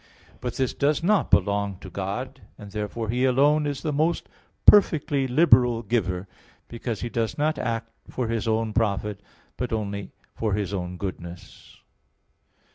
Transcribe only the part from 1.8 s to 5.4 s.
to God, and therefore He alone is the most perfectly